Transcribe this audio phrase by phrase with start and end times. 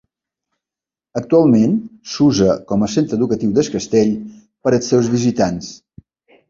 [1.21, 1.75] Actualment
[2.13, 4.19] s'usa com a centre educatiu del castell
[4.63, 5.75] per als seus visitants.